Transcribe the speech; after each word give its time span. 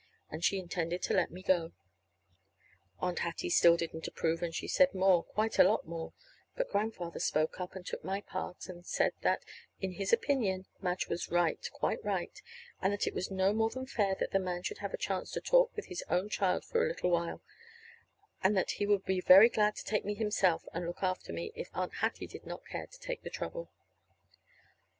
And 0.31 0.43
she 0.43 0.57
intended 0.57 1.03
to 1.03 1.13
let 1.13 1.29
me 1.29 1.43
go. 1.43 1.73
Aunt 3.01 3.19
Hattie 3.19 3.51
still 3.51 3.77
didn't 3.77 4.07
approve, 4.07 4.41
and 4.41 4.51
she 4.51 4.67
said 4.67 4.95
more, 4.95 5.21
quite 5.23 5.59
a 5.59 5.63
lot 5.63 5.85
more; 5.87 6.13
but 6.55 6.71
Grandfather 6.71 7.19
spoke 7.19 7.59
up 7.61 7.75
and 7.75 7.85
took 7.85 8.03
my 8.03 8.21
part, 8.21 8.65
and 8.67 8.83
said 8.83 9.13
that, 9.21 9.45
in 9.79 9.91
his 9.91 10.11
opinion, 10.11 10.65
Madge 10.81 11.07
was 11.07 11.29
right, 11.29 11.69
quite 11.71 12.03
right, 12.03 12.41
and 12.81 12.91
that 12.91 13.05
it 13.05 13.13
was 13.13 13.29
no 13.29 13.53
more 13.53 13.69
than 13.69 13.85
fair 13.85 14.15
that 14.15 14.31
the 14.31 14.39
man 14.39 14.63
should 14.63 14.79
have 14.79 14.95
a 14.95 14.97
chance 14.97 15.29
to 15.33 15.39
talk 15.39 15.69
with 15.75 15.85
his 15.85 16.03
own 16.09 16.29
child 16.29 16.65
for 16.65 16.83
a 16.83 16.87
little 16.87 17.11
while, 17.11 17.43
and 18.43 18.57
that 18.57 18.71
he 18.71 18.87
would 18.87 19.05
be 19.05 19.21
very 19.21 19.49
glad 19.49 19.75
to 19.75 19.85
take 19.85 20.03
me 20.03 20.15
himself 20.15 20.65
and 20.73 20.87
look 20.87 21.03
after 21.03 21.31
me, 21.31 21.51
if 21.53 21.69
Aunt 21.75 21.97
Hattie 21.97 22.25
did 22.25 22.47
not 22.47 22.65
care 22.65 22.87
to 22.87 22.99
take 22.99 23.21
the 23.21 23.29
trouble. 23.29 23.69